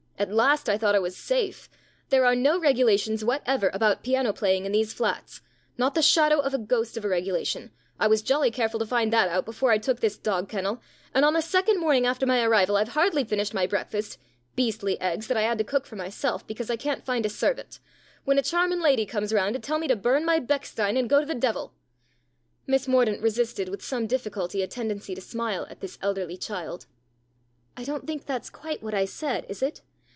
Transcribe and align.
At 0.21 0.31
last 0.31 0.69
I 0.69 0.77
thought 0.77 0.93
I 0.93 0.99
was 0.99 1.17
safe. 1.17 1.67
There 2.09 2.27
are 2.27 2.35
no 2.35 2.59
regula 2.59 2.95
tions 2.95 3.25
whatever 3.25 3.71
about 3.73 4.03
piano 4.03 4.31
playing 4.31 4.65
in 4.67 4.71
these 4.71 4.93
flats 4.93 5.41
not 5.79 5.95
the 5.95 6.03
shadow 6.03 6.37
of 6.39 6.53
a 6.53 6.59
ghost 6.59 6.95
of 6.95 7.03
a 7.03 7.07
regulation. 7.07 7.71
I 7.99 8.05
was 8.05 8.21
jolly 8.21 8.51
careful 8.51 8.79
to 8.81 8.85
find 8.85 9.11
that 9.11 9.29
out 9.29 9.45
before 9.45 9.71
I 9.71 9.79
took 9.79 9.99
this 9.99 10.19
170 10.23 10.45
STORIES 10.45 10.45
IN 10.45 10.45
GREY 10.45 10.59
dog 10.61 10.77
kennel, 10.77 10.81
and 11.15 11.25
on 11.25 11.33
the 11.33 11.41
second 11.41 11.79
morning 11.79 12.05
after 12.05 12.27
my 12.27 12.43
arrival 12.43 12.77
I've 12.77 12.89
hardly 12.89 13.23
finished 13.23 13.55
my 13.55 13.65
breakfast 13.65 14.19
beastly 14.55 15.01
eggs 15.01 15.25
that 15.25 15.37
I 15.37 15.41
had 15.41 15.57
to 15.57 15.63
cook 15.63 15.87
for 15.87 15.95
myself 15.95 16.45
because 16.45 16.69
I 16.69 16.75
can't 16.75 17.03
find 17.03 17.25
a 17.25 17.27
servant 17.27 17.79
when 18.23 18.37
a 18.37 18.43
charmin' 18.43 18.79
lady 18.79 19.07
comes 19.07 19.33
round 19.33 19.55
to 19.55 19.59
tell 19.59 19.79
me 19.79 19.87
to 19.87 19.95
burn 19.95 20.23
my 20.23 20.37
Bechstein 20.39 20.97
and 20.97 21.09
go 21.09 21.19
to 21.21 21.25
the 21.25 21.33
devil." 21.33 21.73
Miss 22.67 22.87
Mordaunt 22.87 23.23
resisted 23.23 23.69
with 23.69 23.83
some 23.83 24.05
difficulty 24.05 24.61
a 24.61 24.67
tendency 24.67 25.15
to 25.15 25.21
smile 25.21 25.65
at 25.71 25.79
this 25.79 25.97
elderly 25.99 26.37
child." 26.37 26.85
I 27.75 27.83
don't 27.83 28.05
think 28.05 28.27
that's 28.27 28.51
quite 28.51 28.83
what 28.83 28.93
I 28.93 29.05
said, 29.05 29.47
is 29.49 29.63
it? 29.63 29.81